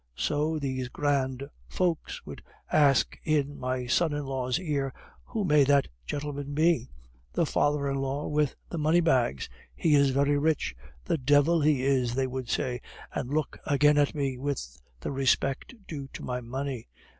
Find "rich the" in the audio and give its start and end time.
10.39-11.19